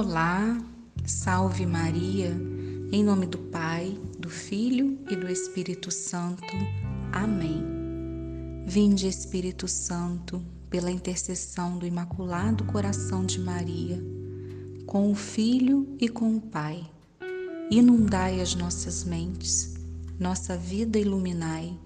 Olá, 0.00 0.56
salve 1.04 1.66
Maria, 1.66 2.30
em 2.92 3.02
nome 3.02 3.26
do 3.26 3.36
Pai, 3.36 4.00
do 4.16 4.30
Filho 4.30 4.96
e 5.10 5.16
do 5.16 5.28
Espírito 5.28 5.90
Santo. 5.90 6.44
Amém. 7.10 7.64
Vinde, 8.64 9.08
Espírito 9.08 9.66
Santo, 9.66 10.40
pela 10.70 10.88
intercessão 10.88 11.78
do 11.78 11.84
Imaculado 11.84 12.62
Coração 12.62 13.26
de 13.26 13.40
Maria, 13.40 14.00
com 14.86 15.10
o 15.10 15.16
Filho 15.16 15.96
e 16.00 16.08
com 16.08 16.36
o 16.36 16.40
Pai. 16.40 16.88
Inundai 17.68 18.40
as 18.40 18.54
nossas 18.54 19.02
mentes, 19.02 19.74
nossa 20.16 20.56
vida 20.56 20.96
iluminai, 20.96 21.76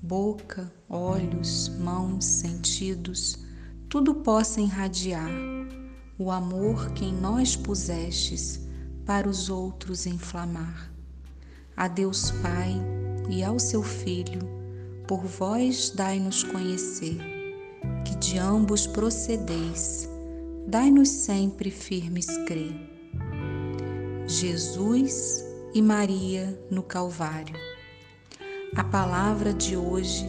boca, 0.00 0.72
olhos, 0.88 1.68
mãos, 1.80 2.24
sentidos, 2.24 3.40
tudo 3.88 4.14
possa 4.14 4.60
irradiar 4.60 5.59
o 6.20 6.30
amor 6.30 6.90
que 6.90 7.06
em 7.06 7.14
nós 7.14 7.56
pusestes 7.56 8.60
para 9.06 9.26
os 9.26 9.48
outros 9.48 10.04
inflamar. 10.04 10.92
A 11.74 11.88
Deus 11.88 12.30
Pai 12.42 12.74
e 13.30 13.42
ao 13.42 13.58
seu 13.58 13.82
Filho, 13.82 14.46
por 15.08 15.24
vós 15.24 15.88
dai-nos 15.96 16.44
conhecer, 16.44 17.16
que 18.04 18.14
de 18.16 18.36
ambos 18.36 18.86
procedeis, 18.86 20.10
dai-nos 20.66 21.08
sempre 21.08 21.70
firmes 21.70 22.26
crer. 22.46 22.76
Jesus 24.26 25.42
e 25.72 25.80
Maria 25.80 26.62
no 26.70 26.82
Calvário. 26.82 27.56
A 28.76 28.84
palavra 28.84 29.54
de 29.54 29.74
hoje 29.74 30.26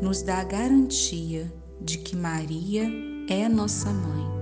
nos 0.00 0.22
dá 0.22 0.38
a 0.38 0.44
garantia 0.44 1.52
de 1.82 1.98
que 1.98 2.16
Maria 2.16 2.90
é 3.28 3.46
nossa 3.46 3.90
mãe 3.90 4.33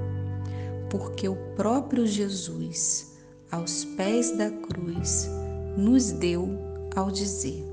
porque 0.93 1.27
o 1.27 1.35
próprio 1.57 2.07
Jesus, 2.07 3.15
aos 3.51 3.83
pés 3.83 4.37
da 4.37 4.51
cruz, 4.51 5.27
nos 5.75 6.11
deu 6.12 6.47
ao 6.95 7.11
dizer: 7.11 7.65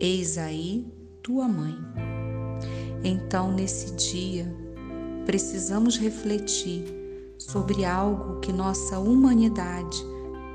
Eis 0.00 0.36
aí 0.36 0.84
tua 1.22 1.46
mãe. 1.46 1.76
Então, 3.04 3.52
nesse 3.52 3.92
dia, 3.94 4.52
precisamos 5.24 5.96
refletir 5.96 6.84
sobre 7.38 7.84
algo 7.84 8.40
que 8.40 8.52
nossa 8.52 8.98
humanidade 8.98 10.02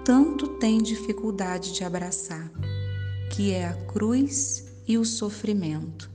tanto 0.03 0.49
tem 0.57 0.79
dificuldade 0.79 1.73
de 1.73 1.85
abraçar, 1.85 2.51
que 3.31 3.53
é 3.53 3.65
a 3.65 3.73
cruz 3.85 4.65
e 4.85 4.97
o 4.97 5.05
sofrimento. 5.05 6.11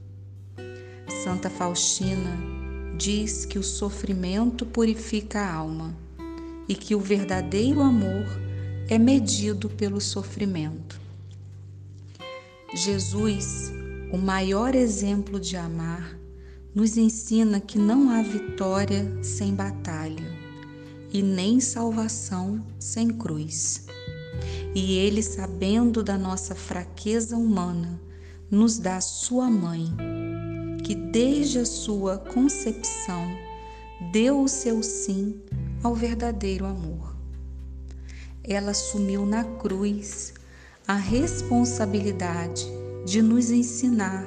Santa 1.23 1.49
Faustina 1.49 2.64
diz 2.97 3.45
que 3.45 3.59
o 3.59 3.63
sofrimento 3.63 4.65
purifica 4.65 5.41
a 5.41 5.55
alma 5.55 5.95
e 6.69 6.75
que 6.75 6.95
o 6.95 7.01
verdadeiro 7.01 7.81
amor 7.81 8.27
é 8.89 8.99
medido 8.99 9.69
pelo 9.69 10.01
sofrimento. 10.01 11.01
Jesus, 12.75 13.73
o 14.13 14.17
maior 14.17 14.75
exemplo 14.75 15.39
de 15.41 15.57
amar, 15.57 16.19
nos 16.75 16.97
ensina 16.97 17.61
que 17.61 17.79
não 17.79 18.11
há 18.11 18.23
vitória 18.23 19.23
sem 19.23 19.55
batalha 19.55 20.27
e 21.13 21.23
nem 21.23 21.61
salvação 21.61 22.65
sem 22.79 23.09
cruz. 23.09 23.87
E 24.75 24.99
Ele, 24.99 25.23
sabendo 25.23 26.03
da 26.03 26.19
nossa 26.19 26.55
fraqueza 26.55 27.37
humana, 27.37 28.01
nos 28.51 28.79
dá 28.79 29.01
Sua 29.01 29.49
mãe 29.49 30.14
que 30.85 30.95
desde 30.95 31.61
a 31.61 31.65
sua 31.65 32.19
concepção 32.19 33.27
deu 34.13 34.43
o 34.43 34.49
seu 34.49 34.83
sim 34.83 35.41
ao 35.83 35.95
verdadeiro 35.95 36.67
amor. 36.67 37.17
Ela 38.45 38.73
assumiu 38.73 39.25
na 39.25 39.43
cruz 39.45 40.35
a 40.87 40.95
responsabilidade 40.95 42.67
de 43.07 43.23
nos 43.23 43.51
ensinar 43.51 44.27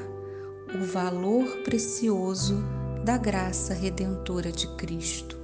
o 0.73 0.83
valor 0.83 1.45
precioso 1.63 2.57
da 3.05 3.17
graça 3.17 3.75
redentora 3.75 4.51
de 4.51 4.67
Cristo. 4.75 5.37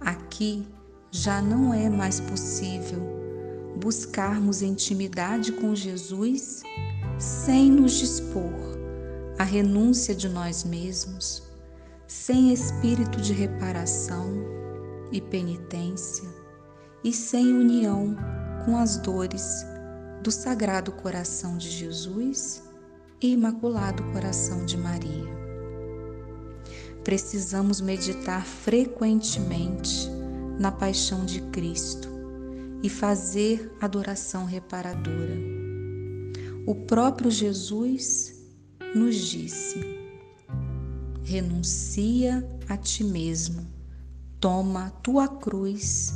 Aqui 0.00 0.66
já 1.10 1.40
não 1.40 1.72
é 1.72 1.88
mais 1.88 2.20
possível 2.20 3.00
buscarmos 3.80 4.60
intimidade 4.60 5.52
com 5.52 5.74
Jesus 5.74 6.62
sem 7.18 7.70
nos 7.70 7.92
dispor 7.92 8.73
a 9.38 9.44
renúncia 9.44 10.14
de 10.14 10.28
nós 10.28 10.62
mesmos, 10.64 11.42
sem 12.06 12.52
espírito 12.52 13.20
de 13.20 13.32
reparação 13.32 14.32
e 15.10 15.20
penitência 15.20 16.28
e 17.02 17.12
sem 17.12 17.52
união 17.52 18.16
com 18.64 18.76
as 18.76 18.96
dores 18.98 19.66
do 20.22 20.30
Sagrado 20.30 20.92
Coração 20.92 21.58
de 21.58 21.68
Jesus 21.68 22.62
e 23.20 23.32
Imaculado 23.32 24.02
Coração 24.12 24.64
de 24.64 24.76
Maria. 24.76 25.34
Precisamos 27.02 27.80
meditar 27.80 28.46
frequentemente 28.46 30.08
na 30.58 30.72
paixão 30.72 31.26
de 31.26 31.42
Cristo 31.50 32.08
e 32.82 32.88
fazer 32.88 33.70
adoração 33.80 34.44
reparadora. 34.44 35.36
O 36.66 36.74
próprio 36.74 37.30
Jesus 37.30 38.33
nos 38.94 39.16
disse: 39.16 39.80
renuncia 41.24 42.48
a 42.68 42.76
ti 42.76 43.02
mesmo, 43.02 43.66
toma 44.38 44.90
tua 45.02 45.26
cruz 45.26 46.14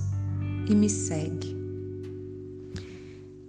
e 0.68 0.74
me 0.74 0.88
segue. 0.88 1.56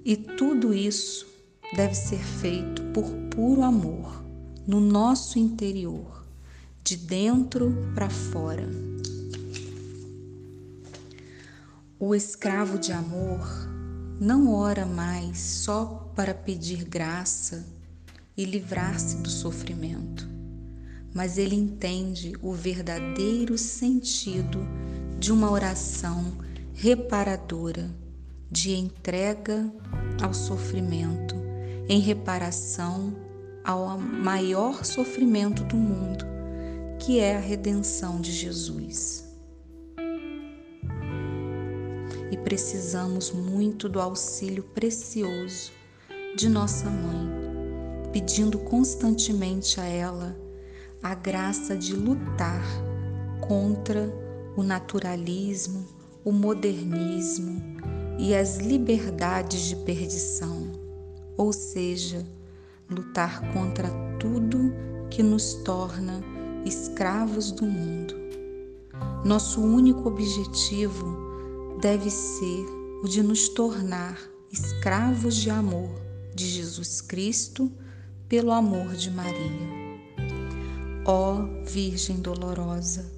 E 0.04 0.16
tudo 0.16 0.74
isso 0.74 1.28
deve 1.76 1.94
ser 1.94 2.20
feito 2.20 2.82
por 2.94 3.06
puro 3.30 3.62
amor, 3.62 4.24
no 4.66 4.80
nosso 4.80 5.38
interior, 5.38 6.26
de 6.84 6.98
dentro 6.98 7.72
para 7.94 8.10
fora. 8.10 8.68
O 12.00 12.16
escravo 12.16 12.80
de 12.80 12.92
amor 12.92 13.46
não 14.20 14.54
ora 14.54 14.86
mais 14.86 15.38
só 15.38 16.12
para 16.16 16.34
pedir 16.34 16.86
graça 16.86 17.66
e 18.40 18.46
livrar-se 18.46 19.18
do 19.18 19.30
sofrimento. 19.30 20.26
Mas 21.14 21.38
ele 21.38 21.58
entende 21.58 22.32
o 22.42 22.54
verdadeiro 22.54 23.58
sentido 23.58 24.66
de 25.20 25.30
uma 25.34 25.52
oração 25.52 26.38
reparadora, 26.74 27.94
de 28.50 28.72
entrega 28.72 29.70
ao 30.24 30.34
sofrimento, 30.34 31.36
em 31.90 32.00
reparação 32.00 33.14
ao 33.62 34.00
maior 34.00 34.86
sofrimento 34.86 35.62
do 35.66 35.76
mundo, 35.76 36.24
que 36.98 37.20
é 37.20 37.36
a 37.36 37.42
redenção 37.42 38.22
de 38.22 38.32
Jesus. 38.32 39.26
E 42.32 42.38
precisamos 42.38 43.32
muito 43.32 43.90
do 43.90 44.00
auxílio 44.00 44.64
precioso 44.64 45.74
de 46.38 46.48
nossa 46.48 46.90
mãe 46.90 47.39
pedindo 48.12 48.60
constantemente 48.60 49.80
a 49.80 49.86
ela 49.86 50.36
a 51.02 51.16
graça 51.16 51.78
de 51.78 51.94
lutar 51.94 52.64
contra 53.40 54.14
o 54.56 54.64
naturalismo, 54.64 55.88
o 56.26 56.32
modernismo 56.32 57.62
e 58.18 58.36
as 58.36 58.58
liberdades 58.58 59.62
de 59.62 59.78
perdição, 59.78 60.74
ou 61.38 61.54
seja, 61.54 62.26
lutar 62.90 63.54
contra 63.54 63.88
tudo 64.20 64.74
que 65.10 65.24
nos 65.24 65.54
torna 65.64 66.22
escravos 66.66 67.52
do 67.52 67.66
mundo. 67.66 68.16
Nosso 69.24 69.62
único 69.62 70.10
objetivo 70.10 71.78
deve 71.82 72.10
ser 72.10 72.66
o 73.02 73.08
de 73.08 73.24
nos 73.24 73.48
tornar 73.48 74.20
escravos 74.52 75.36
de 75.36 75.50
amor 75.50 75.90
de 76.36 76.46
Jesus 76.46 77.00
Cristo 77.00 77.72
pelo 78.30 78.52
amor 78.52 78.96
de 78.96 79.10
Maria. 79.10 79.68
Ó 81.04 81.42
Virgem 81.66 82.18
dolorosa, 82.18 83.12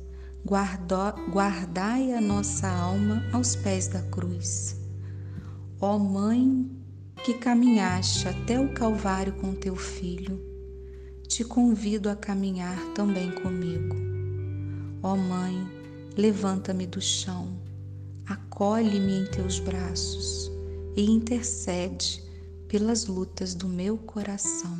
guardai 1.29 2.13
a 2.13 2.21
nossa 2.21 2.69
alma 2.69 3.21
aos 3.33 3.53
pés 3.53 3.89
da 3.89 4.01
cruz. 4.03 4.79
Ó 5.81 5.99
Mãe 5.99 6.65
que 7.25 7.33
caminhaste 7.33 8.27
até 8.27 8.59
o 8.59 8.73
Calvário 8.73 9.33
com 9.33 9.53
teu 9.53 9.75
filho, 9.75 10.41
te 11.27 11.43
convido 11.43 12.09
a 12.09 12.15
caminhar 12.15 12.79
também 12.95 13.31
comigo. 13.31 13.95
Ó 15.03 15.15
Mãe, 15.17 15.55
levanta-me 16.17 16.87
do 16.87 17.01
chão, 17.01 17.59
acolhe-me 18.25 19.19
em 19.19 19.25
teus 19.25 19.59
braços 19.59 20.51
e 20.95 21.03
intercede 21.11 22.30
pelas 22.71 23.05
lutas 23.05 23.53
do 23.53 23.67
meu 23.67 23.97
coração. 23.97 24.77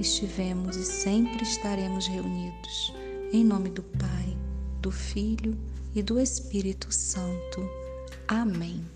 Estivemos 0.00 0.74
e 0.74 0.84
sempre 0.84 1.42
estaremos 1.42 2.06
reunidos 2.06 2.94
em 3.34 3.44
nome 3.44 3.68
do 3.68 3.82
Pai 3.82 4.34
do 4.80 4.90
Filho 4.90 5.54
e 5.94 6.02
do 6.02 6.18
Espírito 6.18 6.90
Santo. 6.90 7.60
Amém. 8.26 8.95